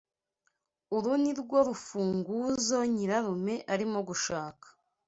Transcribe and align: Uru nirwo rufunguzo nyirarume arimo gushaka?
Uru 0.95 1.11
nirwo 1.23 1.57
rufunguzo 1.67 2.77
nyirarume 2.93 3.55
arimo 3.73 3.99
gushaka? 4.09 4.67